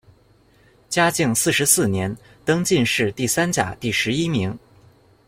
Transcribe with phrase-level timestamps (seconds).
[0.89, 4.57] 嘉靖四十四年，登进士第三甲第十一名。